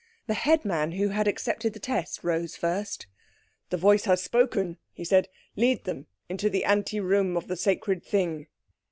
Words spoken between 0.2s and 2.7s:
The headman who had accepted the test rose